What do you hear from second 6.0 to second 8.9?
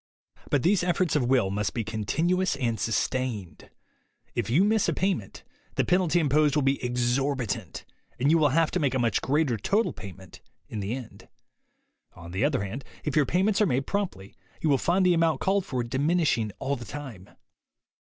imposed will be exorbitant, and you will have to